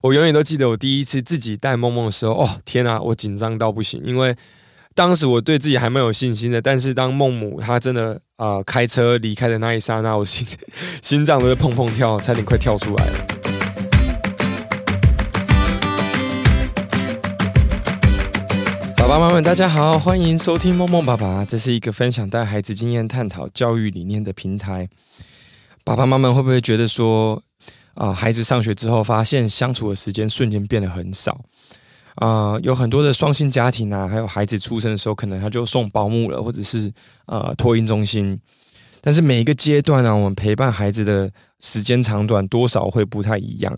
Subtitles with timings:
[0.00, 4.36] 我永远都记得我第一次自己带梦梦的时候，哦，天啊，我紧张到不行，因为
[4.94, 6.62] 当时我对自己还蛮有信心的。
[6.62, 10.46] 但是当梦母她真的啊、呃、开车离开的那一刹那，我心
[11.02, 13.12] 心脏都在砰砰跳，差点快跳出来了。
[18.96, 24.88] 爸爸妈妈们，大家好，欢迎收听梦梦爸爸，这是一个分享带孩子经验、探讨教育理念的平台。
[25.82, 27.42] 爸爸妈妈们会不会觉得说，
[27.98, 31.40] 啊，孩子上学之后，发现相处的时间瞬间变得很少。
[32.14, 36.92] 啊，有很多的双薪家庭啊，还有孩子出生的时候，可能他就送保姆了，或者是
[37.26, 38.40] 呃托婴中心。
[39.00, 43.76] 但是每一个阶段呢，我们陪伴孩子的时间长短多少会不太一样。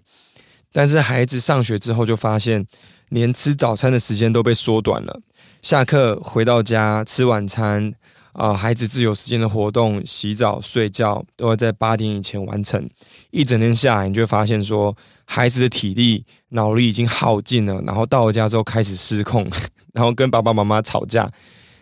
[0.71, 2.67] 但是孩子上学之后，就发现
[3.09, 5.21] 连吃早餐的时间都被缩短了。
[5.63, 7.95] 下课回到家吃晚餐。
[8.33, 12.89] 啊，孩子自由时间的活动、洗澡、睡觉，都会在八点以前完成。
[13.31, 17.83] 一整天下来，你就会发现说，孩子的体力、脑力已经耗尽了。
[17.83, 19.49] 然后到了家之后开始失控，
[19.93, 21.31] 然后跟爸爸妈妈吵架。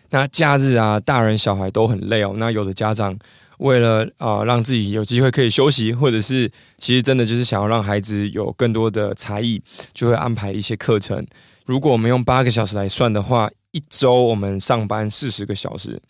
[0.09, 2.33] 那假日啊，大人小孩都很累哦。
[2.37, 3.15] 那有的家长
[3.59, 9.61] 为了啊、让自己有机会可以休息，或者是其实真的就是想要让孩子有更多的才艺，
[9.93, 11.23] 就会安排一些课程。
[11.65, 16.01] 如果我们用八个小时来算的话，一周我们上班四十个小时，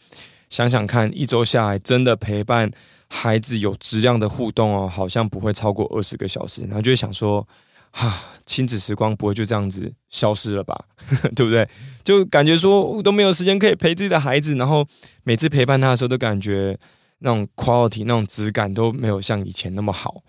[0.49, 2.69] 想想看，一周下来真的陪伴
[3.07, 6.61] 孩子有质量的互动哦，好像不会超过二十个小时。
[6.63, 7.47] 然后就会想说，
[7.91, 10.79] 哈，亲子时光不会就这样子消失了吧？
[11.35, 11.67] 对不对？
[12.03, 14.85] 就感觉说都没有时间可以陪自己的孩子，然后
[15.23, 16.77] 每次陪伴他的时候，都感觉
[17.19, 20.23] 那种 quality、那种质感都没有像以前那么好。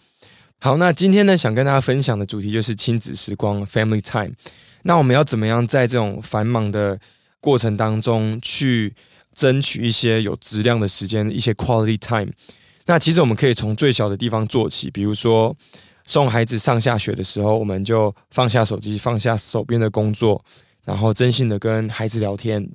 [0.59, 4.35] 好，那今天呢，想跟大家分享的主题就是亲子时光 （family time）。
[4.83, 6.99] 那我们要怎么样在这种繁忙的
[7.41, 8.95] 过程当中去
[9.41, 12.31] 争取一些有质量的时间，一些 quality time。
[12.85, 15.57] 那其实我们可以从最小的地方做起，比如说
[16.05, 20.45] 送孩子上下学的时候，我们就放下手机，放下手边的工作，
[20.85, 22.69] 然后真心的跟孩子聊天。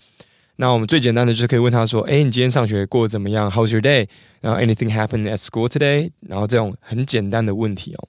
[0.56, 4.08] 那我们最简单的就是可以问他说：“哎，你今天上学过得怎么样？How's your day？”
[4.42, 8.08] 然后 “Anything happened at school today？” 然后这种很简单的问题哦。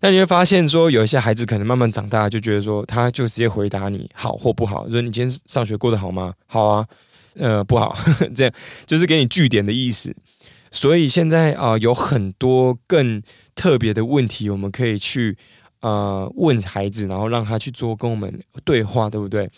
[0.00, 6.32] 那你会发现说，有一些孩子可能慢慢长大，就觉得说，他就直接回答你好或不好，说你今天上学过得好吗？
[6.46, 6.86] 好啊，
[7.34, 7.96] 呃，不好，
[8.34, 8.52] 这样
[8.86, 10.14] 就是给你句点的意思。
[10.70, 13.22] 所以现在啊、有很多更
[13.54, 15.36] 特别的问题，我们可以去
[15.80, 19.50] 呃问孩子，然后让他去做跟我们对话，对不对？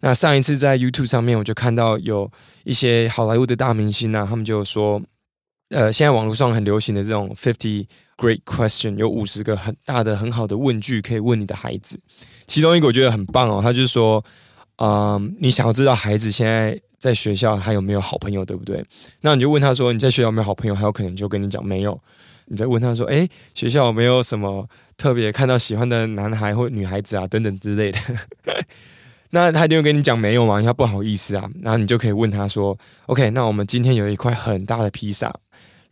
[0.00, 2.30] 那上一次在 YouTube 上面，我就看到有
[2.64, 5.02] 一些好莱坞的大明星啊，他们就说，
[5.70, 7.86] 呃，现在网络上很流行的这种 fifty。
[8.18, 12.00] Great question，有五十个很大的、很好的问句可以问你的孩子。
[12.48, 14.20] 其中一个我觉得很棒哦，他就是说，
[14.78, 18.84] 嗯、你想要知道孩子现在在学校还有没有好朋友，对不对？
[19.20, 20.74] 那你就问他说，你在学校有没有好朋友？
[20.74, 22.00] 还有可能就跟你讲没有。
[22.46, 24.66] 你再问他说，诶，学校有没有什么
[24.96, 27.98] 特别看到喜欢的男孩或女孩子啊，等等之类的。
[29.30, 31.50] 那他就跟你讲没有嘛，他不好意思啊。
[31.60, 35.30] 然后你就可以问他说，OK，那我们今天有一块很大的披萨。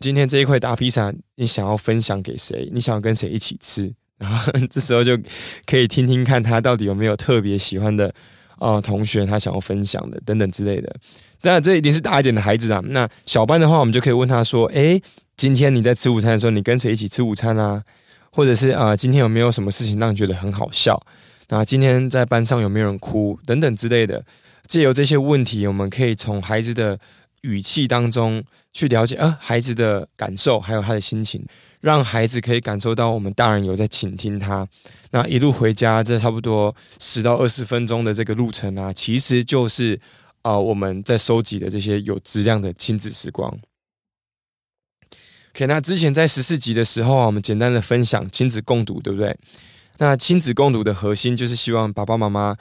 [0.00, 2.70] 今天这一块大披萨，你想要分享给谁？
[2.72, 3.92] 你想要跟谁一起吃？
[4.16, 5.18] 然后这时候就
[5.66, 8.14] 可以听听看他到底有没有特别喜欢的
[8.58, 10.94] 啊同学，他想要分享的等等之类的。
[11.40, 12.82] 当然，这一定是大一点的孩子啊。
[12.86, 15.00] 那小班的话，我们就可以问他说：“诶，
[15.36, 17.82] 今天你在吃午餐的时候，你跟谁一起吃午餐啊？
[18.30, 21.00] 或者是啊、今天有没有什么事情让你觉得很好笑？
[21.48, 23.38] 那今天在班上有没有人哭？
[23.46, 24.24] 等等之类的。
[24.66, 26.98] 借由这些问题，我们可以从孩子的。”
[27.46, 28.42] 语气当中
[28.72, 31.46] 去了解，呃，孩子的感受，还有他的心情，
[31.80, 34.66] 让孩子可以感受到我们大人有在倾听他。
[35.12, 40.00] 那一路回家，这差不多十到二十分钟的这个路程啊，其实就是
[40.42, 43.52] 啊、我们在收集的这些有质量的亲子时光。
[45.54, 49.36] OK，那之前在十四集的时候啊，我们简单的分享亲子共读，对不对？
[49.98, 52.54] 那亲子共读的核心就是希望爸爸妈妈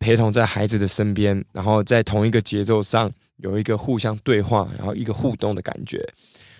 [0.00, 3.08] 陪同在孩子的身边，然后在同一个节奏上。
[3.42, 6.06] 有一个互相对话，然后一个互动的感觉。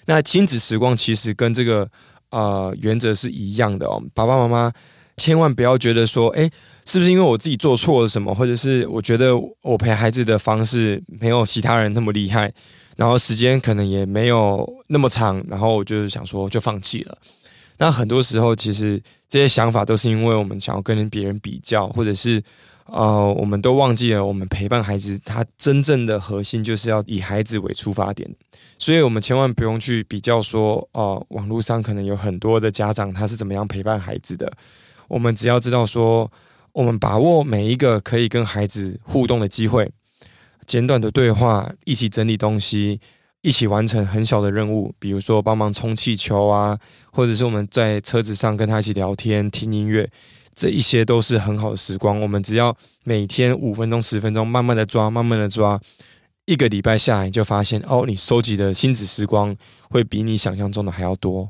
[0.07, 1.87] 那亲子时光其实跟这个
[2.31, 4.03] 呃原则是一样的哦。
[4.15, 4.73] 爸爸妈妈
[5.19, 6.51] 千万不要觉得说，诶，
[6.87, 12.51] 是不是因为我自己做错了什么，或者是我觉得我陪孩子的方式没有其他人那么厉害，
[12.97, 17.19] 然后时间可能也没有那么长，然后我就是想说就放弃了。
[17.77, 18.99] 那很多时候其实
[19.29, 22.43] 这些想法都是因为我们想要跟别人比较，或者是。
[22.93, 28.29] 呃，我们都忘记了，我们陪伴孩子，他真正的核心就是要以孩子为出发点，
[28.79, 34.53] 所以我们千万不用去比较说，呃，网络上可能有很多的家长他是怎么样陪伴孩子的，
[35.07, 36.31] 我们只要知道说，
[36.73, 39.89] 我们把握每一个可以跟孩子互动的机会，
[40.67, 42.99] 简短的对话，一起整理东西，
[43.43, 46.77] 一起完成很小的任务，比如说帮忙充气球啊，
[47.13, 50.11] 或者是我们在车子上跟他一起聊天、听音乐。
[50.61, 52.21] 这一些都是很好的时光。
[52.21, 55.81] 我们只要每天五分钟、十分钟，慢慢的抓，慢慢的抓，
[56.45, 59.57] 一个礼拜下来，就发现哦，你收集的亲子时光
[59.89, 61.49] 会比你想象中的还要多。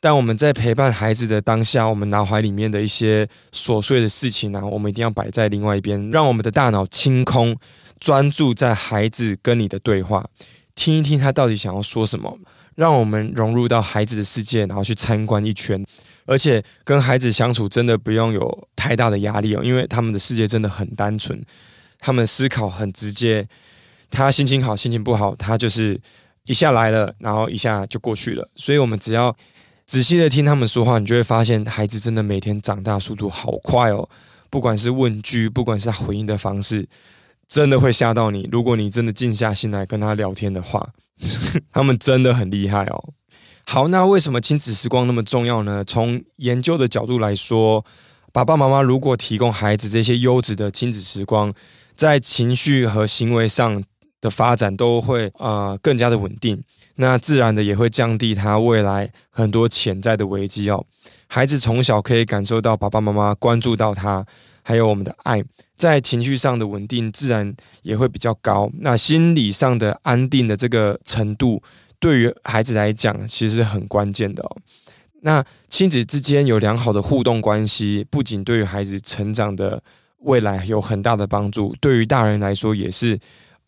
[0.00, 7.54] 但我们在陪伴孩子的当下，我们脑海里面的一些琐碎的事情呢、啊，我们一定要摆在另外一边，让我们的大脑清空，
[8.00, 10.26] 专注在孩子跟你的对话，
[10.74, 12.38] 听一听他到底想要说什么，
[12.76, 15.84] 让我们融入到孩子的世界，然后去参观一圈。
[16.26, 21.42] 而且跟孩子相处真的不用有太大的压力哦，因为他们的世界真的很单纯，
[21.98, 23.48] 他们思考很直接，
[24.10, 26.00] 他心情好，心情不好，他就是
[26.46, 28.48] 一下来了，然后一下就过去了。
[28.56, 29.36] 所以我们只要。
[29.84, 34.08] 仔细的听他们说话，你就会发现孩子真的每天长大速度好快哦。
[34.48, 36.88] 不管是问句，不管是回应的方式，
[37.46, 38.48] 真的会吓到你。
[38.50, 40.88] 如果你真的静下心来跟他聊天的话，
[41.72, 43.12] 他们真的很厉害哦。
[43.64, 45.84] 好，那为什么亲子时光那么重要呢？
[45.84, 47.84] 从研究的角度来说，
[48.32, 51.52] 爸爸妈妈如果提供孩子这些优质的亲子时光，
[51.94, 53.82] 在情绪和行为上
[54.20, 56.62] 的发展都会呃更加的稳定。
[56.96, 60.84] 那自然的也会降低他未来很多潜在的危机哦。
[61.26, 64.24] 孩子从小可以感受到爸爸妈妈关注到他，
[64.62, 65.42] 还有我们的爱，
[65.78, 68.70] 在情绪上的稳定自然也会比较高。
[68.80, 71.62] 那心理上的安定的这个程度，
[72.02, 74.56] 对于孩子来讲其实是很关键的哦。
[75.20, 79.80] 那亲子之间有良好的互动关系，不仅对于孩子成长的
[80.18, 83.18] 未来有很大的帮助，对于大人来说也是。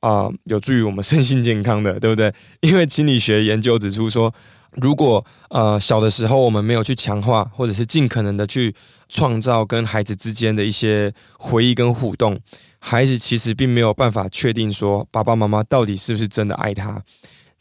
[0.00, 2.30] 啊、有助于我们 身心健康的，对不对？
[2.60, 4.30] 因为心理学研究指出说，
[4.72, 8.74] 如果呃小的时候我们没有去强化，或者是尽可能的去
[9.08, 12.38] 创造跟孩子之间的一些回忆跟互动，
[12.78, 17.02] 孩子其实并没有办法确定说爸爸妈妈到底是不是真的爱他，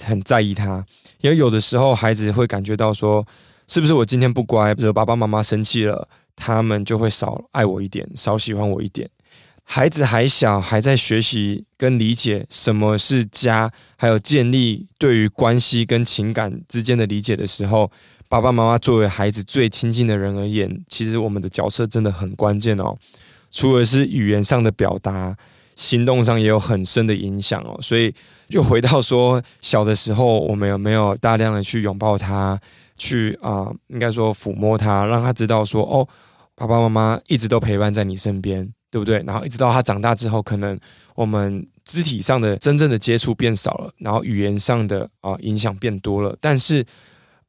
[0.01, 0.85] 很在意他。
[1.21, 3.25] 因为有的时候孩子会感觉到说，
[3.67, 9.09] 是不是我今天不乖，惹爸爸妈妈生气了，他们就会少爱我一点，少喜欢我一点。
[9.65, 17.89] 孩子还小，还在学习跟理解什么是家，还有建立对于关系跟情感之间的理解的时候，
[18.27, 22.93] 爸爸妈妈作为孩子最亲近的人而言，其实我们的角色真的很关键哦。
[23.51, 25.37] 除了是语言上的表达，
[25.75, 27.77] 行动上也有很深的影响哦。
[27.81, 28.13] 所以
[28.47, 32.59] 又回到说，小的时候我们有没有大量的去拥抱他，
[32.97, 36.07] 去啊、应该说抚摸他，让他知道说，哦，
[36.55, 38.73] 爸爸妈妈一直都陪伴在你身边。
[38.93, 39.23] 对不对？
[39.25, 40.79] 然后一直到他长大之后，可能
[41.15, 46.37] 我们肢体上的真正的接触变少了，然后语言上的啊、影响变多了。
[46.39, 46.85] 但是，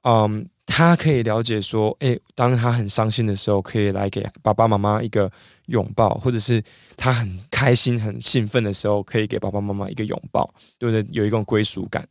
[0.04, 5.30] 嗯，他可以了解说，诶，当他很伤心的时候，可以来给爸爸妈妈一个
[5.66, 6.62] 拥抱，或者是
[6.96, 11.06] 他很开心、很兴奋的时候，可以给爸爸妈妈一个拥抱，对不对？
[11.10, 12.06] 有一种归属感，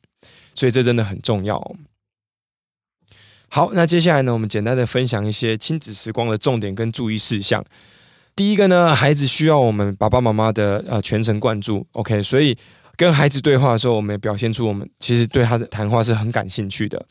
[0.55, 1.59] 所以这真的很重要。
[3.49, 7.63] 好，那接下来呢，我们简单的分享一些亲子时光的重点跟注意事项。
[8.35, 12.57] 第一个呢，孩子需要我们爸爸妈妈的呃全神贯注，OK，所以
[12.95, 17.05] 跟孩子对话的时候，我们表现出我们其实对他的谈话是很感兴趣的，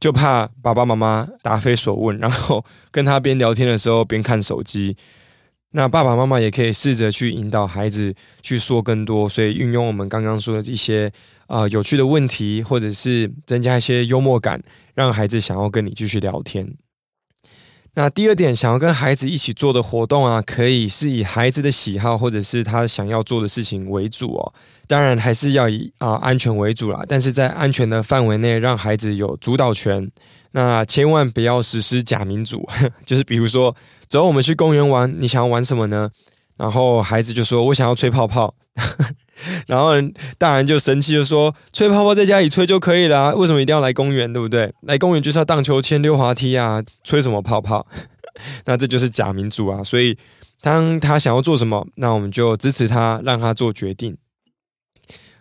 [0.00, 4.96] 就怕爸爸妈妈答非所问，然后跟他边聊天的时候边看手机。
[5.70, 11.12] 那爸爸妈妈也可以试着去引导孩子去说更多，所以运用我们刚刚说的一些
[11.46, 14.62] 啊、呃、有趣的问题，或者是增加一些幽默感，
[14.94, 16.66] 让孩子想要跟你继续聊天。
[17.98, 24.54] 那第二点，想要跟孩子一起做的活动啊，可以是以孩子的喜好或者是他想要做的事情为主哦。
[24.86, 30.08] 当然还是要以啊安全为主啦，但是在安全的范围内，让孩子有主导权。
[30.52, 32.64] 那千万不要实施假民主，
[33.04, 33.74] 就是比如说，
[34.08, 36.08] 走，我们去公园玩，你想要玩什么呢？
[36.56, 38.54] 然后孩子就说：“我想要吹泡泡。”
[39.66, 39.92] 然后
[40.36, 44.32] 大人就生气的说：“吹泡泡在家里吹就可以了，为什么一定要来公园？
[44.32, 44.72] 对不对？
[44.82, 47.86] 来公园就是要荡秋千、溜滑梯啊，吹什么泡泡？
[48.66, 49.82] 那这就是假民主啊！
[49.82, 50.16] 所以
[50.60, 54.16] 当他想要做什么，那我们就支持他，让他做决定。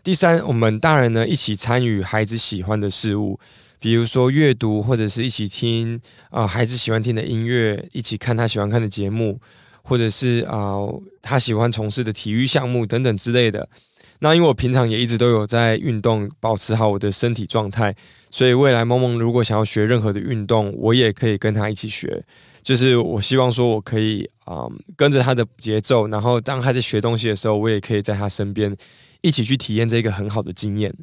[0.03, 3.39] 第三，我们大人呢，一起参与孩子喜欢的事物，
[3.79, 5.99] 比如说阅读，或者是一起听
[6.29, 9.39] 啊、孩子喜欢听的音乐，一起看他喜欢看的节目。”
[9.88, 10.75] 或者是啊、
[11.22, 13.70] 他喜欢从事的体育项目等等之类的。
[14.20, 17.96] 那因为我平常也一直都有在运动，保持好我的身体状态，
[18.29, 22.25] 所以未来萌萌如果想要学任何的运动，我也可以跟他一起学。
[22.62, 24.67] 就是我希望说我可以啊、
[24.98, 28.75] 跟着他的节奏，然后当他在学东西的时候，我也可以在他身边
[29.22, 30.94] 一起去体验这个很好的经验。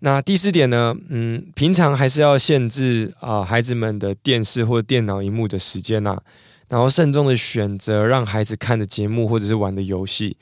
[0.00, 6.22] 那第四点呢，嗯，平常还是要限制啊、孩子们的电视或电脑荧幕的时间呐、啊。
[6.68, 10.36] 然后慎重的选择让孩子看的节目或者是玩的游戏，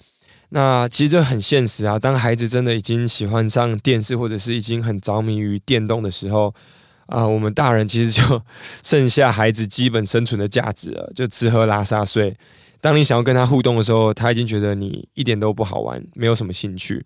[0.48, 1.98] 那其实这很现实啊。
[1.98, 6.54] 当孩子真的已经喜欢上电视或者是已经很着迷于电动的时候，
[7.06, 8.42] 啊、我们大人其实就
[8.82, 12.34] 剩下孩子基本生存的价值了，就吃喝拉撒睡。
[12.80, 17.04] 当你想要跟他互动的时候，他已经觉得你一点都不好玩，没有什么兴趣，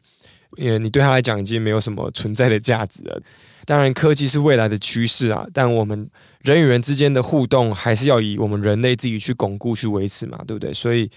[0.56, 3.20] 因为你对他来讲已经没有什么存在的价值了。
[3.68, 6.08] 当然，科技是未来的趋势啊，但我们
[6.40, 10.72] 人与人之间的互动还是要以我们人类自己去巩固、去维持嘛，对不对？
[10.72, 11.10] 所以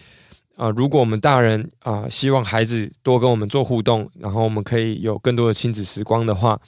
[0.58, 6.60] 啊、如果我们大人啊、希望孩子多跟我们做互动，然后我们可以有更多的亲子时光的话，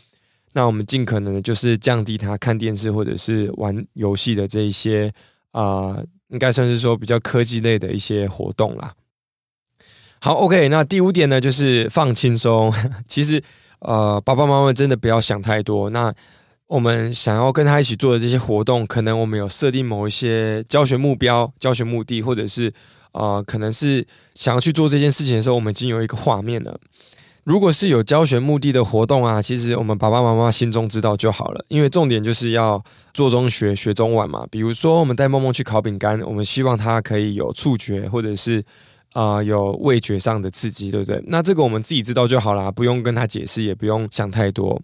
[0.53, 5.11] 那我们尽可能的就是降低他看电视或者是玩游戏的这一些
[5.51, 5.97] 啊、
[6.29, 8.93] 应该算是说比较科技类的一些活动啦。
[10.19, 12.73] 好，OK，那第五点呢，就是放轻松。
[13.05, 13.43] 其实。
[13.83, 15.89] 呃，爸爸妈妈真的不要想太多。
[15.89, 16.13] 那
[16.67, 22.73] 我们想要跟他一起做的这些活动，可能我们有设定某一些教学目标、教学目的，或者是
[23.11, 26.79] 呃，可能是想要去做这件事情的时候，我们已经有一个画面了。
[27.43, 32.81] 如果是有教学目的的活动啊，其实我们爸爸妈妈心中知道就好了，因为重点就是要
[33.13, 34.47] 做中学，学中玩嘛。
[34.49, 38.63] 比如说，我们带梦梦去烤饼干，我们希望他可以有触觉，或者是。
[39.13, 41.23] 啊、有味觉上的刺激，对不对？
[41.27, 44.81] 那这个我们自己知道就好啦，不用跟他解释，也不用想太多。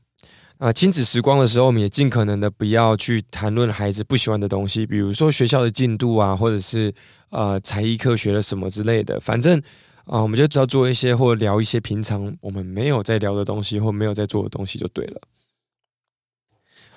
[0.60, 6.94] 啊、亲子时光的时候，我们也尽可能的不要去谈论孩子不喜欢的东西，比如说学校的进度啊，或者是
[7.30, 9.20] 呃才艺课学了什么之类的。
[9.20, 9.62] 反正
[10.06, 15.22] 啊、我们就只要做一些或聊一些平常我们没有在聊的东西，或没有在做的东西就对了。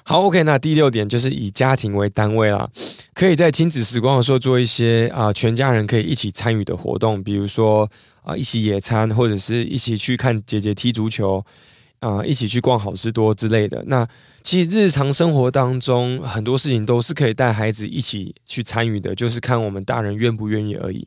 [0.05, 2.69] 好，OK，那第六点就是以家庭为单位啦，
[3.15, 7.89] 可以在亲子时光的时候做一些啊、全家人可以一起参与的活动，比如说
[8.23, 11.45] 啊、一起野餐，或者是一起去看姐姐踢足球，
[12.01, 13.83] 啊、一起去逛好市多之类的。
[13.87, 14.07] 那
[14.43, 21.07] 其实日常生活当中很多事情都是可以带孩子一起去参与的，就是看我们大人愿不愿意而已。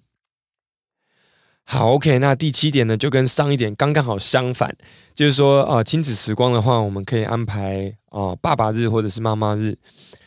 [1.68, 4.74] 好，OK，那第七点呢，就跟上一点刚刚好相反，
[5.16, 9.76] 就是说，呃，亲子时光的话，我们可以安排、呃，爸爸日或者是妈妈日，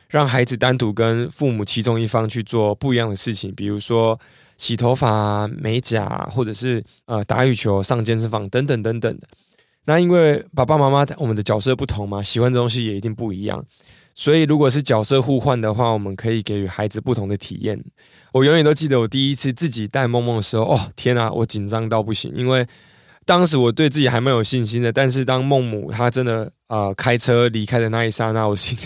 [0.09, 4.19] 让孩子单独跟父母其中一方去做不一样的事情，比如说
[4.57, 9.29] 洗头发、美甲，或者是呃打羽球、上健身房等等等等的。
[9.85, 13.65] 那因为爸爸妈妈我们的角色不同嘛，喜欢的东西也一定不一样。
[14.19, 17.81] 所以，如果是角色互换的话，我们可以给予孩子不同的体验。
[18.33, 22.67] 我永远都记得我第一次自己带梦梦的时候，哦，天啊，我紧张到不行，因为
[23.25, 24.93] 当时我对自己还蛮有信心的。
[24.93, 28.77] 但是当梦母她真的啊、开车离开的那一刹那，我心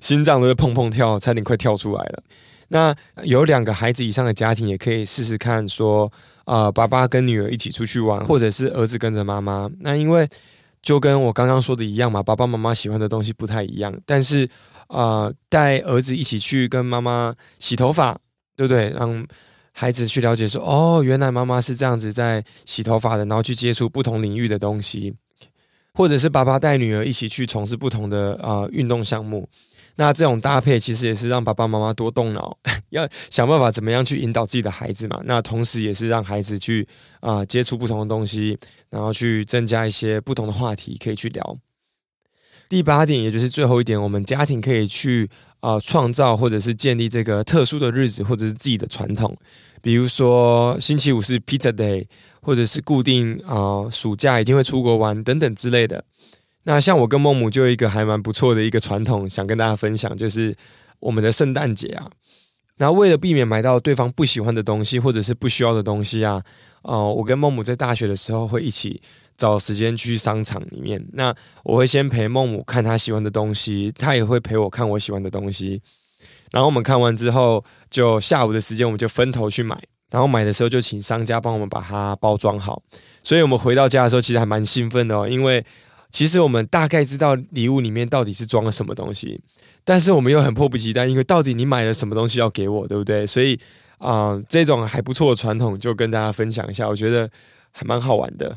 [0.00, 2.22] 心脏都会砰砰跳，差点快跳出来了。
[2.68, 6.08] 那有两个孩子以上的家庭也可以试试看，说
[6.44, 9.68] 啊、爸爸跟女儿一起出去玩，或者是儿子跟着妈妈。
[9.80, 10.28] 那因为
[10.80, 14.48] 就跟我刚刚说的一样嘛，爸爸妈妈喜欢的东西不太一样，但是。
[14.88, 18.18] 啊、带儿子一起去跟妈妈洗头发，
[18.56, 18.90] 对不对？
[18.90, 19.26] 让
[19.72, 25.14] 孩子去了解说，哦，原来妈妈是这样子在洗头发的，然后去接触不同领域的东西，
[25.92, 29.48] 或者是爸爸带女儿一起去从事不同的啊、运动项目。
[29.98, 32.56] 那这种搭配其实也是让爸爸妈妈多动脑，
[32.90, 35.20] 要想办法怎么样去引导自己的孩子嘛。
[35.24, 36.86] 那同时也是让孩子去
[37.20, 38.58] 啊、接触不同的东西，
[38.90, 41.56] 然后去增加一些不同的话题可以去聊。
[42.68, 45.28] 第八点，也就是最后一点，我们家庭可以去
[45.60, 49.36] 啊、创造或者是建立这个特殊的日子，或者是自己的传统，
[49.80, 52.06] 比如说星期五是 Pizza Day，
[52.40, 56.04] 或者是固定啊、暑假一定会出国玩等等之类的。
[56.64, 60.54] 那像我跟孟母就有一个还蛮不错的一个传统，想跟大家分享，就是
[60.98, 62.10] 我们的圣诞节啊。
[62.78, 66.42] 那为了避免买到对方不喜欢的东西，或者是不需要的东西啊，
[66.82, 69.00] 哦、我跟孟母在大学的时候会一起。
[69.36, 75.80] 找时间去商场里面，那我会先陪孟母看她喜欢的东西，她也会陪我看我喜欢的东西。
[76.50, 79.78] 然后我们看完之后，就下午的时间我们就分头去买。
[80.10, 82.80] 然后买的时候就请商家帮我们把它包装好。
[83.22, 85.64] 所以我们回到家的时候，其实还蛮兴奋的哦，因为
[86.12, 89.40] 其实我们大概知道礼物里面到底是装了什么东西，
[89.84, 93.26] 但是我们又很迫不及待，因为到底你买了什么东西要给我，对不对？
[93.26, 93.58] 所以
[93.98, 97.28] 啊、这种还不错的传统就跟大家分享一下，我觉得
[97.72, 98.56] 还蛮好玩的。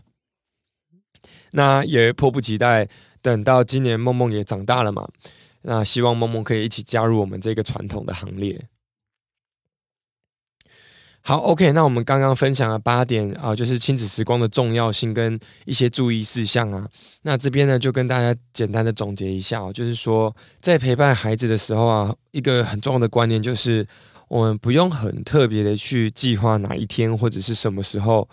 [1.51, 2.88] 那也迫不及待，
[3.22, 5.08] 等到今年梦梦也长大了嘛，
[5.63, 8.68] 那希望梦梦可以一起加入我们这个传统的行列。
[11.22, 16.89] 好，OK，那我们刚刚分享了八点啊、就是亲子时光的重要性跟一些注意事项啊。
[17.24, 23.86] 那这边呢，就跟大家简单的总结一下、哦，就是说在陪伴孩子的时候啊，一个很重要的观念就是，
[24.29, 28.27] 我们不用很特别的去计划哪一天或者是什么时候。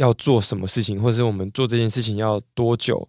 [0.00, 3.06] 要做什么事情，或者是我们做这件事情要多久，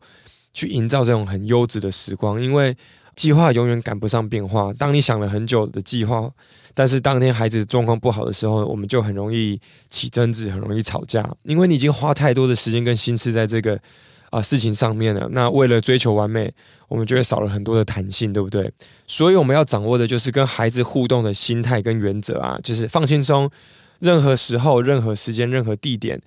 [0.53, 2.41] 去营造这种很优质的时光？
[2.43, 2.75] 因为
[3.15, 4.73] 计划永远赶不上变化。
[4.73, 6.29] 当你想了很久的计划，
[6.73, 9.57] 但是当天孩子状况不好的时候，我们就很容易
[9.87, 11.33] 起争执，很容易吵架。
[11.43, 13.79] 因为你已经花太多的时间跟心思在这个
[14.29, 15.29] 啊事情上面了。
[15.31, 16.53] 那为了追求完美，
[16.89, 18.69] 我们就会少了很多的弹性，对不对？
[19.07, 23.49] 所以我们要掌握的就是跟孩子互动的心态跟原则啊，就是放轻松，
[23.99, 26.21] 任何时候、任何时间、任何地点，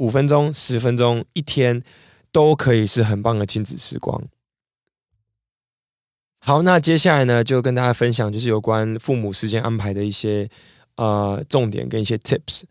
[0.00, 1.82] 五分钟、十分钟、一天，
[2.32, 4.22] 都可以是很棒的亲子时光。
[6.40, 10.48] 好，那接下来呢，就跟大家分享，就是有关父母时间安排的一些
[10.96, 12.62] 呃重点跟一些 tips。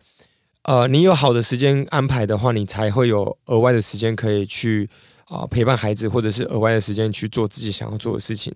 [0.63, 4.89] 呃，你有好的时间安排的话，你才会有额外的时间可以去
[5.25, 8.51] 啊、陪伴孩子，或者是额外的时间去做自己想要做的事情。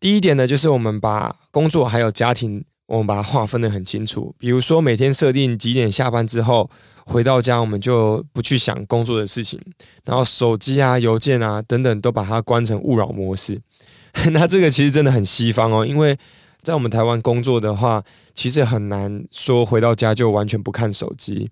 [0.00, 4.34] 第一点呢，就是我们把工作还有家庭，我们把它划分得很清楚。
[4.38, 6.70] 比如说，每天设定几点下班之后
[7.04, 9.60] 回到家，我们就不去想工作的事情，
[10.04, 13.60] 然后手机啊、邮件啊等等都把它关成勿扰模式。
[14.32, 16.16] 那这个其实真的很西方哦，因为
[16.62, 18.02] 在我们台湾工作的话，
[18.34, 21.50] 其实很难说回到家就完全不看手机，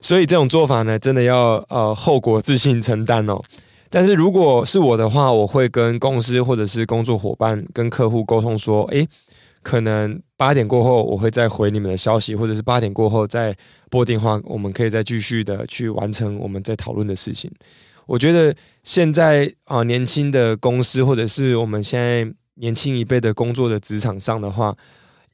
[0.00, 3.42] 所以这种做法呢，真的要呃后果自行承担哦。
[3.88, 9.08] 但是如果是我的话，我会跟公司或者是工作伙伴、跟客户沟通说，诶，
[9.66, 13.52] 可能八点过后我会再回你们的消息，或者是八点过后再
[13.90, 17.50] 拨电话，我们可以再继续的去完成我们在讨论的事情。
[18.06, 18.54] 我觉得
[18.84, 24.72] 现在啊，年轻的公司或者是我们现在年轻一辈的工作的职场上的话，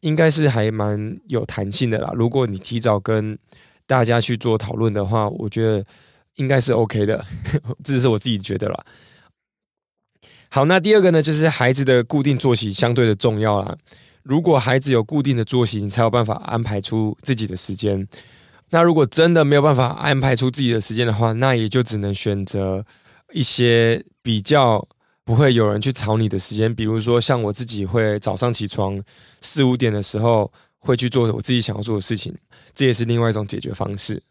[0.01, 2.11] 应该是还蛮有弹性的啦。
[2.15, 3.39] 如果你提早跟
[3.87, 5.85] 大家去做讨论的话，我觉得
[6.37, 7.23] 应该是 OK 的，
[7.85, 8.85] 这是我自己觉得啦。
[10.49, 13.77] 好，那第二个呢，就是孩子的固定作息相对的重要啦。
[14.23, 18.07] 如果孩子有固定的作息，你才有办法安排出自己的时间。
[18.71, 22.85] 那如果真的没有办法安排出自己的时间的话，那也就只能选择
[23.33, 24.87] 一些比较
[25.25, 29.03] 不会有人去吵你的时间，比如说像我自己会早上起床
[29.41, 32.35] 四五点的时候会去做我自己想要做的事情，
[32.75, 34.23] 这也是另外一种解决方式。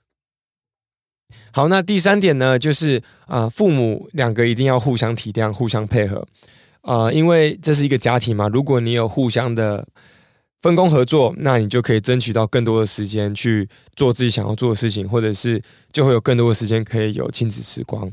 [1.51, 6.27] 好，那第三点呢，就是啊、父母两个一定要互相体谅、互相配合、
[6.81, 9.87] 呃，因为这是一个家庭嘛，如果你有互相的。
[10.61, 15.59] 分工合作，那你就可以争取到更多的时间去做自己想要做的事情，或者是
[15.91, 18.11] 就会有更多的时间可以有亲子时光。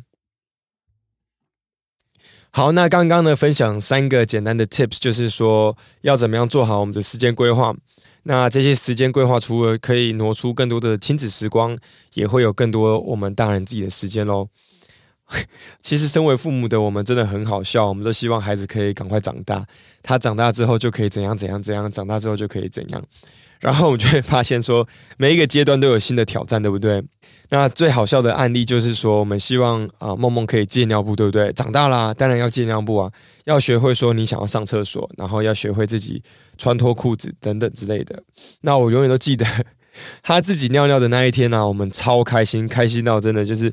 [2.50, 7.76] 好，那刚刚呢，分享三个简单的 tips，就是说要怎么样做好我们的时间规划。
[8.22, 11.76] 那这些时间规划除了可以挪出更多的亲子时光，
[12.14, 14.48] 也会有更多我们大人自己的时间喽。
[15.82, 19.64] 其实，身为父母的我们真的很好笑，我们都希望孩子可以赶快长大，
[20.02, 23.02] 他长大之后就可以怎样怎样怎样，长大之后就可以怎样。
[23.60, 24.86] 然后我们就会发现说，
[25.16, 27.02] 每一个阶段都有新的挑战，对不对？
[27.50, 31.52] 那最好笑的案例就是说，我们希望啊，梦梦可以戒尿布，对不对？
[31.52, 33.10] 长大啦，当然要戒尿布啊，
[33.44, 36.22] 要学会说你想要上厕所，然后要学会自己
[36.56, 38.22] 穿脱裤子等等之类的。
[38.60, 39.44] 那我永远都记得
[40.22, 43.70] 他自己尿尿的那一天呢、啊，我们超开心，开心到真的就是。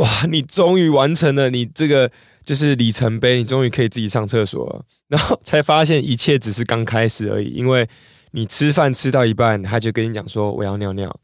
[0.00, 0.08] 哇！
[0.30, 2.10] 你终于完成了你这个
[2.42, 4.82] 就是里程碑，你终于可以自己上厕所了。
[5.08, 7.86] 然后才发现一切只是刚开始而已，因为
[8.30, 11.14] 你吃饭吃到一半，他就跟你讲说我要尿尿，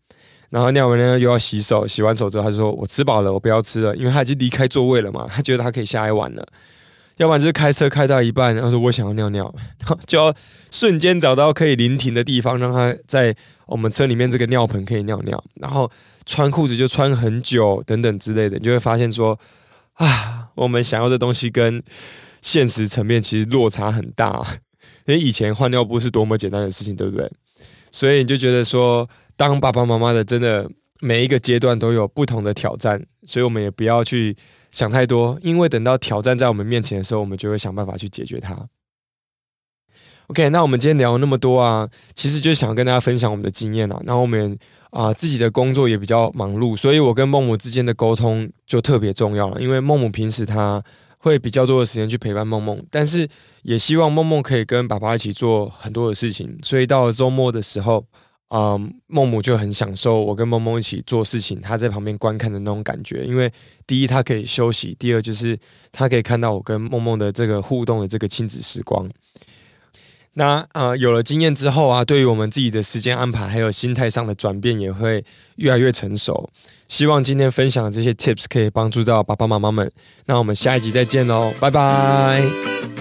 [0.50, 6.46] 然后尿完尿又要洗手，洗完手之后他就说我吃饱了，我不要吃了，因为他已经离开座位了嘛，他觉得他可以下一碗了。
[7.16, 10.34] 要不然就是开车开到一半，然后说我想要尿尿， 然后就要
[10.70, 13.34] 瞬间找到可以临停的地方，让他在
[13.64, 15.90] 我们车里面这个尿盆可以尿尿，然后。
[16.26, 19.38] 穿裤子就穿很久，等等之类的，你就会发现说，
[19.94, 21.82] 啊，我们想要的东西跟
[22.42, 24.44] 现实层面其实落差很大。
[25.06, 27.30] 因为以前换尿布是多么简单的事情，对不对？
[27.92, 30.68] 所以你就觉得说，当爸爸妈妈的，真的
[31.00, 34.36] 每一个阶段都有不同的挑战，所以我们也不要去
[34.72, 38.68] 想太多，因为等到挑战在我们面前的时候，我们就会想办法去解决它。
[40.26, 44.02] OK，那我们今天聊了那么多啊，其实就想跟大家分享我们的经验啊。
[44.04, 44.58] 然后我们
[44.90, 49.60] 啊、自己的工作也比较忙碌，所以我跟孟母之间的沟通就特别重要了。
[49.60, 50.82] 因为孟母平时她
[51.18, 53.28] 会比较多的时间去陪伴梦梦，但是
[53.62, 56.56] 也希望梦梦可以跟爸爸一起做很多的事情。
[56.62, 58.06] 所以到了周末的时候，
[58.48, 63.24] 啊、呃，孟母就很享受我跟梦梦一起做事情，她在旁边观看的那种感觉。
[63.24, 63.52] 因为
[63.86, 65.58] 第一，她可以休息；第二，就是
[65.90, 69.08] 她可以看到我跟梦梦的这个互动的这个亲子时光。
[70.38, 75.24] 那呃，有了经验之后啊，对于我们自己的时间安排还有心态上的转变，也会
[75.56, 76.50] 越来越成熟。
[76.88, 79.90] 希望今天分享的这些 tips 可以帮助到爸爸妈妈们。
[80.26, 82.95] 那我们下一集再见喽，拜拜。